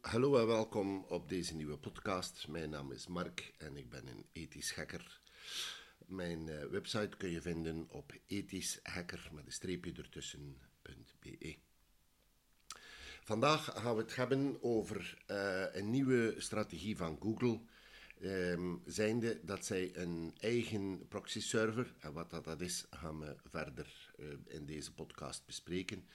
[0.00, 2.48] hallo en welkom op deze nieuwe podcast.
[2.48, 5.20] Mijn naam is Mark en ik ben een ethisch hacker.
[6.06, 11.56] Mijn uh, website kun je vinden op ethischhacker met een streepje ertussen.be.
[13.24, 17.60] Vandaag gaan we het hebben over uh, een nieuwe strategie van Google
[18.24, 23.36] Um, zijnde dat zij een eigen proxy server, en wat dat, dat is, gaan we
[23.44, 24.11] verder
[24.46, 26.08] in deze podcast bespreken.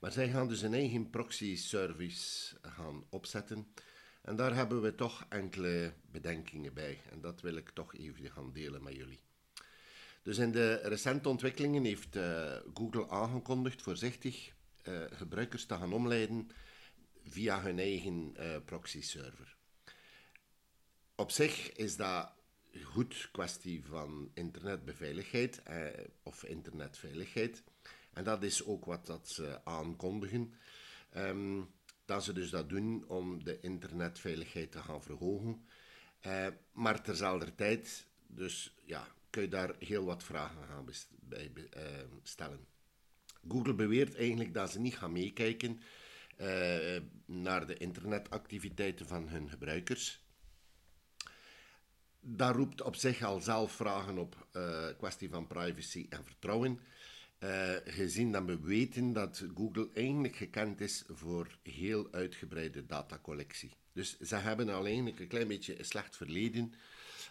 [0.00, 3.66] Maar zij gaan dus een eigen proxy service gaan opzetten.
[4.22, 7.00] En daar hebben we toch enkele bedenkingen bij.
[7.10, 9.20] En dat wil ik toch even gaan delen met jullie.
[10.22, 14.52] Dus in de recente ontwikkelingen heeft uh, Google aangekondigd voorzichtig
[14.84, 16.50] uh, gebruikers te gaan omleiden
[17.24, 19.56] via hun eigen proxy server.
[21.14, 22.32] Op zich is dat
[22.82, 25.86] goed kwestie van internetbeveiligheid eh,
[26.22, 27.62] of internetveiligheid.
[28.12, 30.54] En dat is ook wat dat ze aankondigen.
[31.16, 31.70] Um,
[32.04, 35.66] dat ze dus dat doen om de internetveiligheid te gaan verhogen.
[36.26, 40.88] Uh, maar terzelfde tijd, dus ja, kun je daar heel wat vragen gaan
[41.20, 41.82] bij uh,
[42.22, 42.66] stellen.
[43.48, 45.80] Google beweert eigenlijk dat ze niet gaan meekijken
[46.40, 50.24] uh, naar de internetactiviteiten van hun gebruikers
[52.24, 56.80] dat roept op zich al zelf vragen op, uh, kwestie van privacy en vertrouwen.
[57.38, 63.70] Uh, gezien dat we weten dat Google eigenlijk gekend is voor heel uitgebreide datacollectie.
[63.92, 66.74] Dus ze hebben al een klein beetje een slecht verleden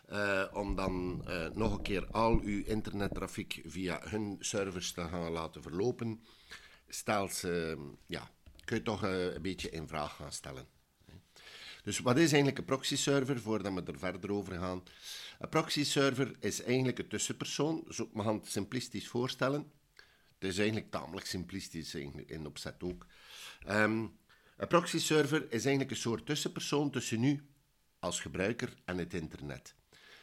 [0.09, 5.61] uh, om dan nog een keer al uw internettrafiek via hun servers te gaan laten
[5.61, 6.23] verlopen.
[6.87, 8.31] Stel ze, ja,
[8.65, 10.80] kun je toch een beetje in vraag gaan stellen.
[11.83, 14.83] Dus wat is eigenlijk een proxy-server, voordat we er verder over gaan?
[15.39, 19.71] Een proxy-server is eigenlijk een tussenpersoon, zo mag het simplistisch voorstellen.
[20.39, 23.05] Het is eigenlijk tamelijk simplistisch in opzet ook.
[23.69, 24.19] Um,
[24.57, 27.45] een proxy-server is eigenlijk een soort tussenpersoon tussen u
[27.99, 29.75] als gebruiker en het internet.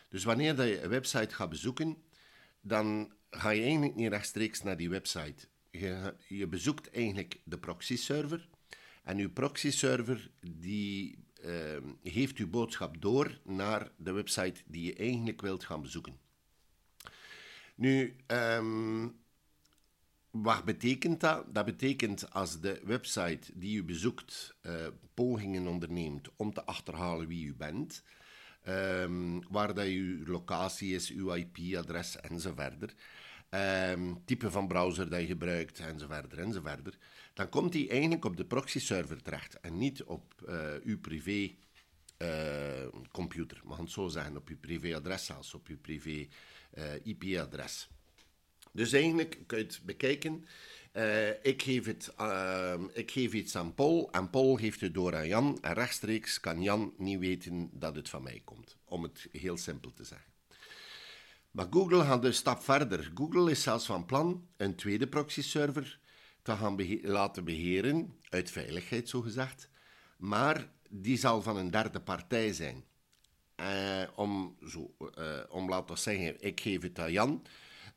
[0.09, 2.03] Dus wanneer dat je een website gaat bezoeken,
[2.61, 5.49] dan ga je eigenlijk niet rechtstreeks naar die website.
[5.71, 8.49] Je, je bezoekt eigenlijk de proxy-server.
[9.03, 11.27] En uw proxy-server die
[12.03, 16.19] geeft uw boodschap door naar de website die je eigenlijk wilt gaan bezoeken.
[17.75, 19.17] Nu, um,
[20.31, 21.55] wat betekent dat?
[21.55, 27.47] Dat betekent als de website die u bezoekt uh, pogingen onderneemt om te achterhalen wie
[27.47, 28.03] u bent,
[28.69, 32.95] um, waar dat uw locatie is, uw IP-adres enzovoort,
[33.51, 36.99] um, type van browser dat je gebruikt enzovoort enzovoort,
[37.35, 41.51] dan komt hij eigenlijk op de proxy-server terecht en niet op uh, uw privé
[42.19, 42.29] uh,
[43.13, 43.61] computer.
[43.65, 46.29] Mag het zo zeggen, op uw privéadres zelfs, op uw privé
[46.71, 47.89] eh, IP-adres.
[48.73, 50.47] Dus eigenlijk kun je het bekijken.
[51.43, 52.15] ik, geef het,
[52.93, 55.59] ik geef iets aan Paul en Paul geeft het door aan Jan.
[55.61, 58.77] En rechtstreeks kan Jan niet weten dat het van mij komt.
[58.85, 60.38] Om het heel simpel te zeggen.
[61.59, 63.11] Maar Google gaat een stap verder.
[63.15, 66.01] Google is zelfs van plan een tweede proxy-server
[66.43, 69.71] te gaan laten beheren, uit veiligheid zogezegd,
[70.17, 72.85] maar die zal van een derde partij zijn.
[73.61, 77.43] Uh, om, zo, uh, om laten we zeggen, ik geef het aan Jan,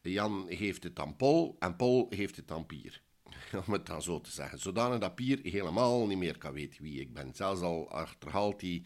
[0.02, 3.02] Jan geeft het aan Paul en Paul geeft het aan Pier.
[3.68, 4.60] Om het dan zo te zeggen.
[4.60, 7.36] Zodanig dat Pier helemaal niet meer kan weten wie ik ben.
[7.36, 8.84] Zelfs al achterhaalt hij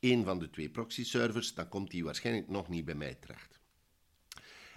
[0.00, 3.62] een van de twee proxy-servers, dan komt hij waarschijnlijk nog niet bij mij terecht.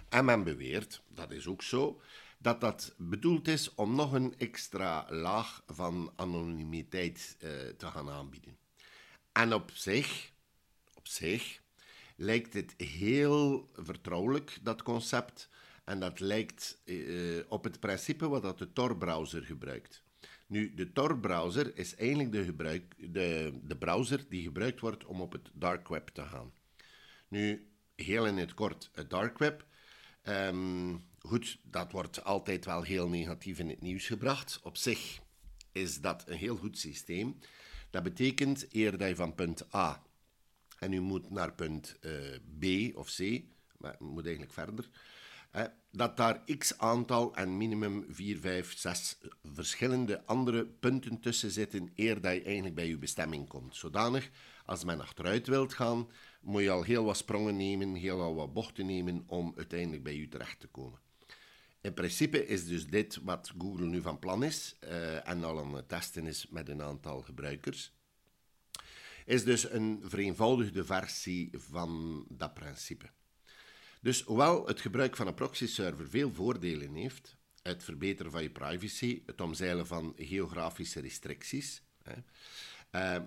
[0.08, 2.00] En men beweert, dat is ook zo,
[2.38, 8.56] dat dat bedoeld is om nog een extra laag van anonimiteit uh, te gaan aanbieden.
[9.32, 10.32] En op zich,
[10.94, 11.60] op zich
[12.16, 15.48] lijkt het heel vertrouwelijk, dat concept.
[15.84, 20.02] En dat lijkt uh, op het principe wat dat de Tor-browser gebruikt.
[20.46, 25.32] Nu, de Tor-browser is eigenlijk de, gebruik, de, de browser die gebruikt wordt om op
[25.32, 26.52] het dark web te gaan.
[27.28, 29.66] Nu, heel in het kort, het dark web
[30.28, 34.60] um, Goed, dat wordt altijd wel heel negatief in het nieuws gebracht.
[34.62, 35.18] Op zich
[35.72, 37.38] is dat een heel goed systeem.
[37.90, 40.02] Dat betekent eer dat je van punt A
[40.78, 42.12] en u moet naar punt uh,
[42.58, 43.42] B of C,
[43.78, 44.88] maar moet eigenlijk verder,
[45.90, 52.20] dat daar x aantal en minimum 4, 5, 6 verschillende andere punten tussen zitten eer
[52.20, 53.76] dat je eigenlijk bij je bestemming komt.
[53.76, 54.30] Zodanig,
[54.64, 56.08] als men achteruit wilt gaan,
[56.40, 60.28] moet je al heel wat sprongen nemen, heel wat bochten nemen om uiteindelijk bij u
[60.28, 60.98] terecht te komen.
[61.80, 65.74] In principe is dus dit wat Google nu van plan is uh, en al aan
[65.74, 67.92] het testen is met een aantal gebruikers.
[69.24, 73.10] Is dus een vereenvoudigde versie van dat principe.
[74.00, 79.22] Dus hoewel het gebruik van een proxy-server veel voordelen heeft, het verbeteren van je privacy,
[79.26, 81.82] het omzeilen van geografische restricties,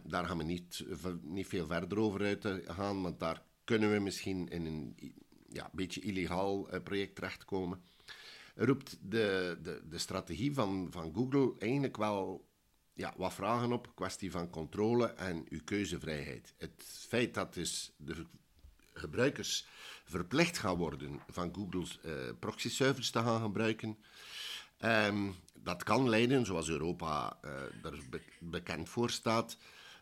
[0.04, 0.86] daar gaan we niet,
[1.22, 4.96] niet veel verder over uit gaan, want daar kunnen we misschien in een
[5.50, 7.84] ja, beetje illegaal project terechtkomen.
[8.56, 12.50] Roept de, de, de strategie van, van Google eigenlijk wel
[12.94, 16.54] ja, wat vragen op, kwestie van controle en uw keuzevrijheid.
[16.58, 18.26] Het feit dat dus de
[18.94, 19.68] gebruikers
[20.04, 22.00] verplicht gaan worden van Google's
[22.40, 23.98] proxy servers te gaan gebruiken,
[24.84, 27.52] um, dat kan leiden, zoals Europa uh,
[27.84, 28.04] er
[28.40, 29.58] bekend voor staat,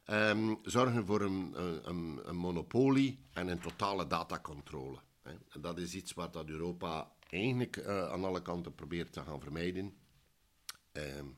[0.09, 1.53] um, zorgen voor een,
[1.83, 4.97] een, een, monopolie en een totale datacontrole.
[5.21, 5.31] Hè.
[5.49, 9.41] En dat is iets wat dat Europa eigenlijk uh, aan alle kanten probeert te gaan
[9.41, 9.93] vermijden.
[10.93, 11.37] Um,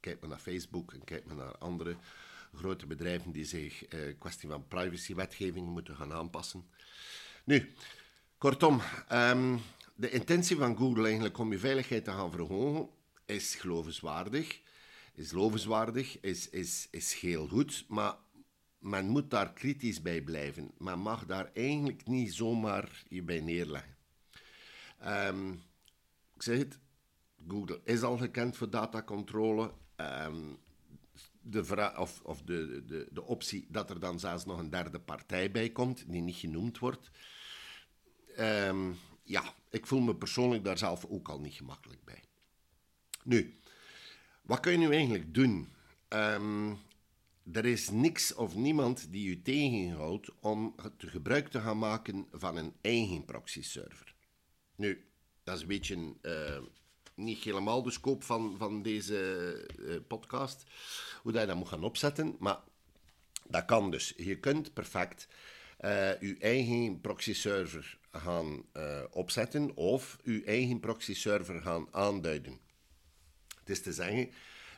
[0.00, 1.96] Kijk maar naar Facebook en kijk maar naar andere
[2.54, 6.70] grote bedrijven die zich eh, kwestie van privacywetgeving moeten gaan aanpassen.
[7.44, 7.74] Nu,
[8.38, 8.80] kortom,
[10.00, 12.88] de intentie van Google eigenlijk om je veiligheid te gaan verhogen
[13.26, 14.60] is geloofwaardig,
[15.14, 18.16] is lovenswaardig, is, is, is heel goed, maar
[18.78, 20.70] men moet daar kritisch bij blijven.
[20.78, 23.96] Men mag daar eigenlijk niet zomaar je bij neerleggen.
[25.06, 25.52] Um,
[26.34, 26.78] ik zeg het,
[27.48, 29.72] Google is al gekend voor datacontrole.
[29.96, 30.58] Um,
[31.42, 35.50] de, of, of de, de, de optie dat er dan zelfs nog een derde partij
[35.50, 37.10] bij komt, die niet genoemd wordt.
[38.38, 42.22] Um, ja, ik voel me persoonlijk daar zelf ook al niet gemakkelijk bij.
[43.24, 43.58] Nu,
[44.42, 45.72] wat kun je nu eigenlijk doen?
[46.08, 46.78] Um,
[47.52, 52.56] er is niks of niemand die u tegenhoudt om te gebruik te gaan maken van
[52.56, 54.14] een eigen proxy-server.
[54.76, 55.04] Nu,
[55.44, 56.58] dat is een beetje uh,
[57.14, 60.64] niet helemaal de scope van, van deze uh, podcast,
[61.22, 62.58] hoe dat je dat moet gaan opzetten, maar
[63.48, 64.12] dat kan dus.
[64.16, 65.28] Je kunt perfect
[65.80, 72.58] uh, je eigen proxy-server gaan uh, opzetten of je eigen proxy-server gaan aanduiden.
[73.58, 74.30] Het is te zeggen,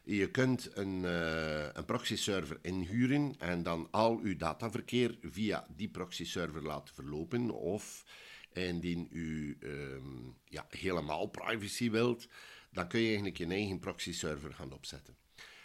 [0.05, 6.62] je kunt een, uh, een proxy-server inhuren en dan al uw dataverkeer via die proxy-server
[6.62, 8.05] laten verlopen of
[8.52, 12.29] Indien u um, ja, helemaal privacy wilt,
[12.70, 15.17] dan kun je eigenlijk je eigen proxy server gaan opzetten.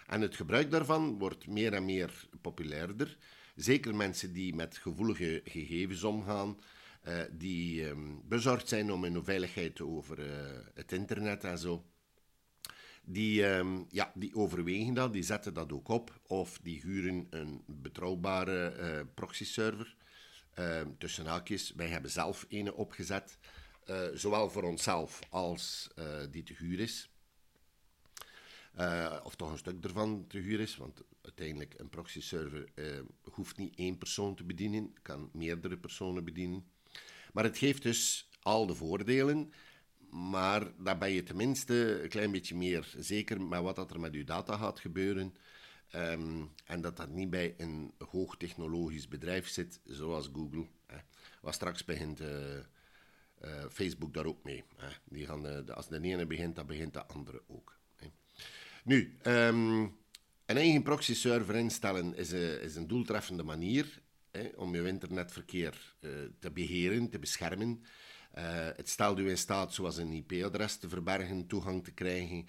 [0.07, 3.17] En het gebruik daarvan wordt meer en meer populairder.
[3.55, 6.59] Zeker mensen die met gevoelige gegevens omgaan,
[7.07, 11.86] uh, die um, bezorgd zijn om hun veiligheid over uh, het internet en zo.
[13.04, 17.63] Die, um, ja, die overwegen dat, die zetten dat ook op, of die huren een
[17.65, 19.95] betrouwbare uh, proxy server.
[20.59, 23.38] Uh, tussen haakjes, wij hebben zelf een opgezet,
[24.13, 25.89] zowel voor onszelf als
[26.31, 27.10] die te huur is.
[29.24, 32.69] of toch een stuk ervan te huur is, want uiteindelijk een proxy server
[33.21, 36.65] hoeft niet één persoon te bedienen, kan meerdere personen bedienen.
[37.33, 39.53] Maar het geeft dus al de voordelen,
[40.09, 44.13] maar daar ben je tenminste een klein beetje meer zeker met wat dat er met
[44.13, 45.35] je data gaat gebeuren.
[45.95, 50.68] Um, en dat dat niet bij een hoogtechnologisch bedrijf zit, zoals Google.
[50.85, 50.97] Hè.
[51.41, 52.27] Wat straks begint uh,
[53.44, 54.63] uh, Facebook daar ook mee.
[54.75, 54.88] Hè.
[55.03, 57.75] Die gaan, uh, als de ene begint, dan begint de andere ook.
[58.83, 59.81] Nu, um,
[60.45, 64.01] een eigen proxy-server instellen is, is, een doeltreffende manier
[64.56, 65.95] om je internetverkeer
[66.39, 67.84] te beheren, te beschermen.
[68.75, 72.45] het stelt u in staat, zoals een IP-adres te verbergen, toegang te krijgen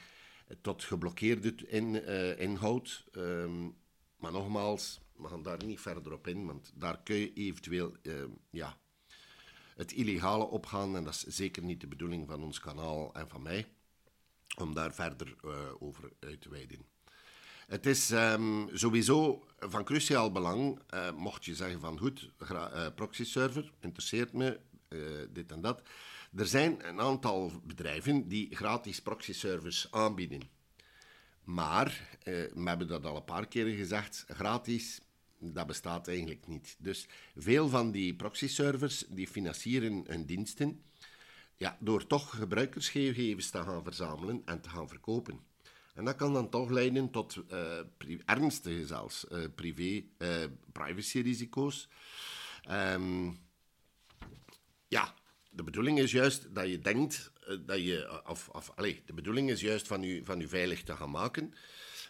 [0.60, 3.04] tot geblokkeerde uh, inhoud.
[3.12, 3.76] Um,
[4.16, 8.24] maar nogmaals, we gaan daar niet verder op in, want daar kun je eventueel uh,
[8.50, 8.78] ja,
[9.76, 10.96] het illegale opgaan.
[10.96, 13.66] En dat is zeker niet de bedoeling van ons kanaal en van mij,
[14.56, 15.36] om daar verder
[15.78, 16.97] over uit te wijden.
[17.68, 23.24] Het is um, sowieso van cruciaal belang, uh, mocht je zeggen van goed, uh, proxy
[23.24, 24.60] server, interesseert me,
[25.32, 25.82] dit en dat
[26.36, 30.42] er zijn een aantal bedrijven die gratis proxy service aanbieden.
[31.44, 35.00] Maar, eh, we hebben dat al een paar keren gezegd, gratis,
[35.38, 36.76] dat bestaat eigenlijk niet.
[36.78, 40.82] Dus veel van die proxy servers die financieren hun diensten
[41.56, 45.40] ja, door toch gebruikersgegevens te gaan verzamelen en te gaan verkopen.
[45.98, 51.88] En dat kan dan toch leiden tot uh, ernstige zelfs uh, privé uh, privacyrisico's.
[52.70, 53.38] Um,
[54.88, 55.14] ja,
[55.50, 59.50] de bedoeling is juist dat je denkt eh, dat je, of, of allez, de bedoeling
[59.50, 61.54] is juist van je, van u veilig te gaan maken,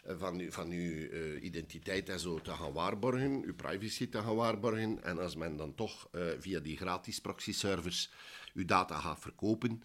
[0.04, 1.09] eh, van je, van uw
[1.40, 5.02] identiteit en zo te gaan waarborgen, uw privacy te gaan waarborgen.
[5.04, 8.11] En als men dan toch via die gratis proxy servers
[8.58, 9.82] uw data gaat verkopen,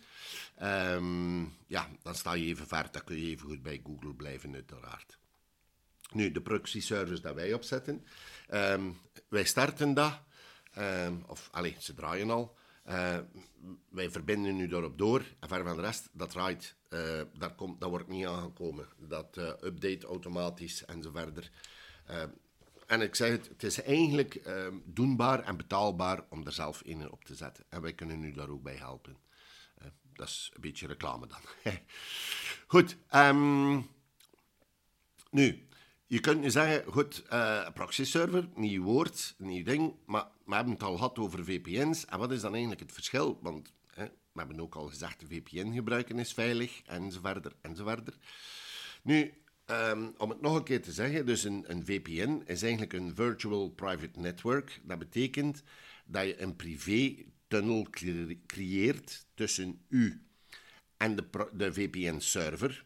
[0.61, 2.87] um, ja, dan sta je even ver.
[2.91, 5.17] Dan kun je even goed bij Google blijven, uiteraard.
[6.11, 8.05] Nu, de proxy servers dat wij opzetten,
[8.53, 10.19] um, wij starten dat,
[10.77, 12.55] um, of allez, ze draaien al.
[12.89, 13.17] Uh,
[13.89, 15.19] wij verbinden nu daarop door.
[15.39, 16.75] En verder van de rest, dat draait.
[16.89, 18.87] Uh, daar komt, dat wordt niet aangekomen.
[18.97, 21.51] Dat uh, update automatisch en zo verder.
[22.93, 27.11] En ik zeg het, het is eigenlijk ehm, doenbaar en betaalbaar om er zelf in
[27.11, 27.65] op te zetten.
[27.69, 29.17] En wij kunnen u daar ook bij helpen.
[29.77, 31.73] Eh, dat is een beetje reclame dan.
[32.73, 33.81] goed, ehm,
[35.29, 35.67] nu,
[36.07, 40.73] je kunt nu zeggen, goed, uh, proxy server, nieuw woord, nieuw ding, maar we hebben
[40.73, 42.05] het al gehad over VPN's.
[42.05, 43.39] En wat is dan eigenlijk het verschil?
[43.41, 43.73] Want
[44.33, 48.17] we hebben ook al gezegd, VPN gebruiken is veilig, enzovoort, enzovoort.
[49.01, 49.33] Nu,
[49.65, 53.15] Ehm, om het nog een keer te zeggen, dus een, een, VPN is eigenlijk een
[53.15, 54.81] Virtual Private Network.
[54.83, 55.63] Dat betekent
[56.05, 57.87] dat je een privé-tunnel
[58.45, 60.25] creëert tussen u
[60.97, 62.85] en de, de VPN-server.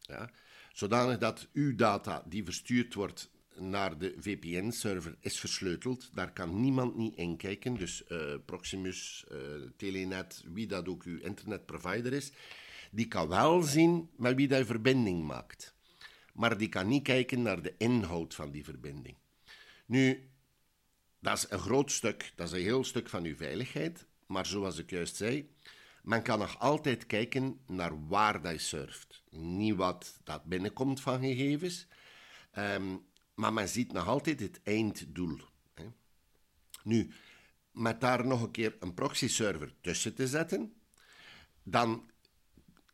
[0.00, 0.30] Ja,
[0.72, 6.10] zodanig dat uw data die verstuurd wordt naar de VPN-server is versleuteld.
[6.14, 7.74] Daar kan niemand niet in kijken.
[7.74, 9.38] Dus uh, Proximus, uh,
[9.76, 12.32] Telenet, wie dat ook uw internetprovider is,
[12.90, 15.78] die kan wel zien met wie dat verbinding maakt
[16.40, 19.16] maar die kan niet kijken naar de inhoud van die verbinding.
[19.86, 20.30] Nu,
[21.18, 24.78] dat is een groot stuk, dat is een heel stuk van uw veiligheid, maar zoals
[24.78, 25.50] ik juist zei,
[26.02, 29.22] men kan nog altijd kijken naar waar dat surft.
[29.30, 31.86] Niet wat dat binnenkomt van gegevens,
[32.50, 32.96] ehm,
[33.34, 35.38] maar men ziet nog altijd het einddoel.
[35.74, 35.84] Hè.
[36.82, 37.10] Nu,
[37.70, 40.74] met daar nog een keer een proxy-server tussen te zetten,
[41.62, 42.09] dan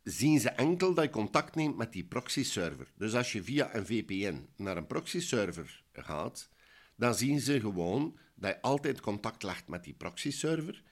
[0.08, 2.92] zien ze enkel dat je contact neemt met die proxy-server.
[2.96, 6.48] Dus als je via een VPN naar een proxy-server gaat,
[6.96, 10.82] dan zien ze gewoon dat je altijd contact legt met die proxy-server.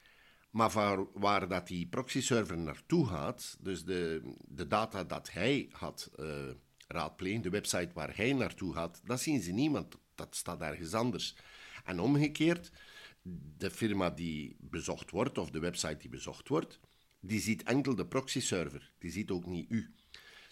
[0.50, 6.10] Maar waar, waar dat die proxy-server naartoe gaat, dus de, de data dat hij had
[6.20, 6.26] uh,
[6.88, 10.94] raadpleegd, de website waar hij naartoe gaat, dat zien ze niet, want dat staat ergens
[10.94, 11.36] anders.
[11.84, 12.70] En omgekeerd,
[13.56, 16.80] de firma die bezocht wordt, of de website die bezocht wordt,
[17.26, 19.94] die ziet enkel de proxy-server, die ziet ook niet u.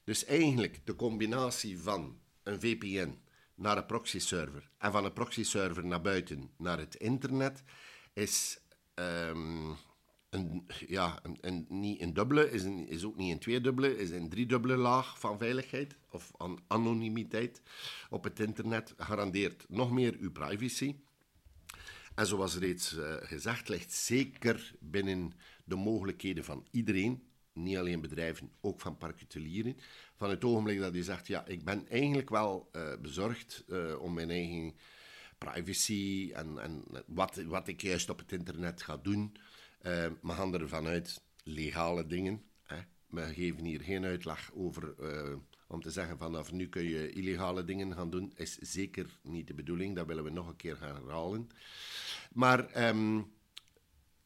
[0.05, 3.19] Dus eigenlijk de combinatie van een VPN
[3.55, 7.63] naar een proxy-server en van een proxy-server naar buiten naar het internet
[8.13, 8.61] is
[8.95, 9.77] um,
[10.31, 14.77] een, ja, een, niet een dubbele, is, is ook niet een tweedubbele, is een driedubbele
[14.77, 17.63] laag van veiligheid of an anonimiteit
[18.11, 18.95] op het internet.
[18.97, 20.97] Garandeert nog meer uw privacy.
[22.15, 25.33] En zoals reeds uh, gezegd, ligt zeker binnen
[25.65, 29.77] de mogelijkheden van iedereen, niet alleen bedrijven, ook van particulieren.
[30.17, 34.15] Van het ogenblik dat je zegt, ja, ik ben eigenlijk wel uh, bezorgd uh, om
[34.15, 34.75] mijn eigen
[35.39, 39.37] privacy en, en wat, wat ik juist op het internet ga doen.
[39.81, 42.43] We gaan ervan uit legale dingen.
[42.63, 42.79] Hè.
[43.07, 44.95] We geven hier geen uitleg over
[45.73, 48.33] om te zeggen vanaf nu kun je illegale dingen gaan doen.
[48.37, 49.97] Is zeker niet de bedoeling.
[49.97, 51.49] Dat willen we nog een keer gaan herhalen.
[52.33, 53.33] Maar um,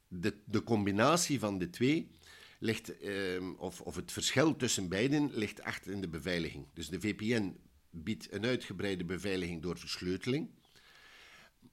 [0.09, 2.11] de, de combinatie van de twee
[2.59, 6.67] ligt, ehm, of, of het verschil tussen beiden ligt echt in de beveiliging.
[6.75, 7.57] Dus de VPN
[7.91, 10.51] biedt een uitgebreide beveiliging door versleuteling.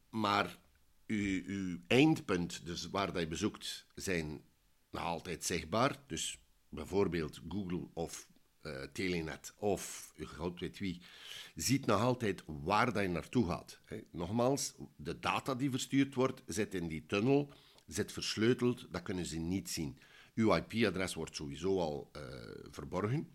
[0.09, 0.57] Maar
[1.07, 4.41] uw, uw eindpunt, dus waar dat je bezoekt, zijn
[4.89, 5.99] nog altijd zichtbaar.
[6.07, 6.39] Dus
[6.69, 8.27] bijvoorbeeld Google of
[8.63, 11.01] uh, Telenet of god weet wie,
[11.55, 13.79] ziet nog altijd waar dat je naartoe gaat.
[14.11, 17.53] Nogmaals, de data die verstuurd wordt, zit in die tunnel
[17.87, 19.99] zit versleuteld, dat kunnen ze niet zien.
[20.35, 22.23] Uw IP-adres wordt sowieso al uh,
[22.71, 23.29] verborgen.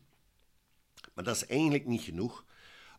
[1.14, 2.44] Maar dat is eigenlijk niet genoeg,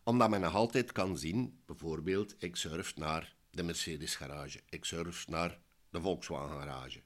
[0.03, 5.27] omdat men nog altijd kan zien, bijvoorbeeld, ik surf naar de Mercedes garage, ik surf
[5.27, 5.59] naar
[5.89, 7.01] de Volkswagen garage.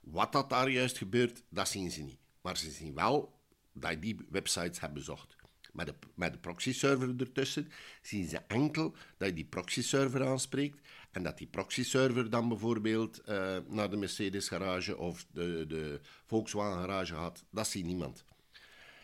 [0.00, 2.18] Wat dat daar juist gebeurt, dat zien ze niet.
[2.40, 3.38] Maar ze zien wel
[3.74, 5.36] dat je die websites hebt bezocht
[5.74, 7.68] met de, met de proxy-server ertussen,
[8.02, 13.56] zien ze enkel dat je die proxy-server aanspreekt en dat die proxy-server dan bijvoorbeeld uh,
[13.68, 17.44] naar de Mercedes-garage of de, de Volkswagen-garage gaat.
[17.50, 18.24] Dat ziet niemand.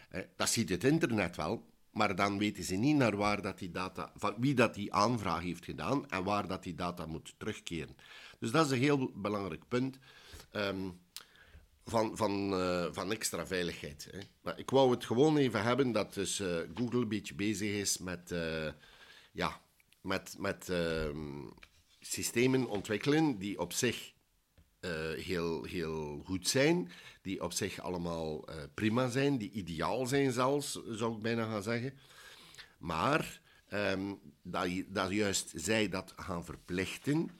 [0.08, 3.70] Eh, dat ziet het internet wel, maar dan weten ze niet naar waar dat die
[3.70, 7.96] data, van wie dat die aanvraag heeft gedaan en waar dat die data moet terugkeren.
[8.38, 9.98] Dus dat is een heel belangrijk punt.
[10.52, 11.00] Um,
[11.84, 14.08] van, van, uh, van extra veiligheid.
[14.10, 14.18] Hè.
[14.42, 17.98] Maar ik wou het gewoon even hebben dat dus, uh, Google een beetje bezig is
[17.98, 18.68] met, uh,
[19.32, 19.60] ja,
[20.00, 21.46] met, met ehm,
[22.00, 24.12] systemen ontwikkelen die op zich
[25.16, 26.90] heel, heel goed zijn,
[27.22, 28.44] die op zich allemaal
[28.74, 31.98] prima zijn, die ideaal zijn zelfs, zou ik bijna gaan zeggen.
[32.78, 33.40] Maar
[33.72, 37.30] um, dat, dat juist zij dat gaan verplichten,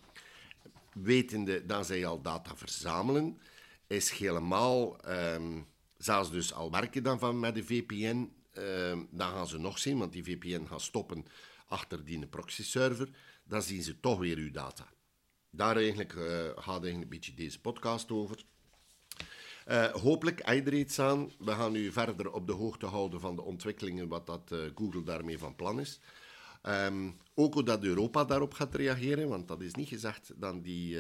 [0.93, 3.41] wetende dat zij al data verzamelen,
[3.91, 5.67] is helemaal, um,
[5.97, 9.99] zelfs dus al werken dan van met de VPN, um, dan gaan ze nog zien,
[9.99, 11.27] want die VPN gaat stoppen
[11.67, 13.09] achter die proxy-server,
[13.45, 14.87] dan zien ze toch weer uw data.
[15.51, 16.23] Daar eigenlijk, uh,
[16.55, 18.45] gaat eigenlijk een beetje deze podcast over.
[19.69, 21.33] Uh, hopelijk er iets aan.
[21.39, 25.03] We gaan u verder op de hoogte houden van de ontwikkelingen, wat dat, uh, Google
[25.03, 26.01] daarmee van plan is.
[26.63, 30.99] Ehm, ook hoe dat Europa daarop gaat reageren, want dat is niet gezegd dat die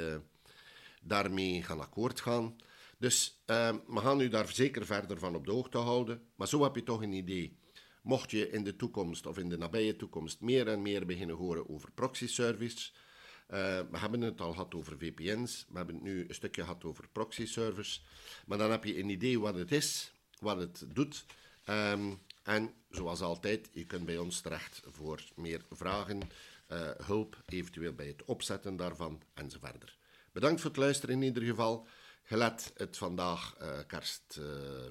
[1.02, 2.56] daarmee gaan akkoord gaan.
[3.00, 6.23] Dus ehm, we gaan u daar zeker verder van op de hoogte houden.
[6.35, 7.59] Maar zo heb je toch een idee.
[8.02, 11.69] Mocht je in de toekomst of in de nabije toekomst meer en meer beginnen horen
[11.69, 12.90] over proxy service.
[13.50, 13.57] Uh,
[13.90, 17.09] we hebben het al gehad over VPN's, we hebben het nu een stukje gehad over
[17.12, 18.04] proxy servers.
[18.47, 21.25] Maar dan heb je een idee wat het is, wat het doet.
[21.69, 26.21] Um, en zoals altijd, je kunt bij ons terecht voor meer vragen,
[26.69, 29.99] uh, hulp, eventueel bij het opzetten daarvan enzovoort.
[30.33, 31.88] Bedankt voor het luisteren in ieder geval.
[32.23, 34.89] Gelet het vandaag uh, kerst, uh,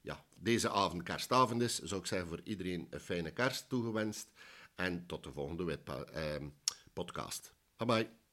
[0.00, 4.28] ja, deze avond kerstavond is, zou ik zeggen voor iedereen een fijne kerst toegewenst.
[4.74, 5.78] En tot de volgende
[6.92, 7.52] podcast.
[7.76, 8.25] Bye bye.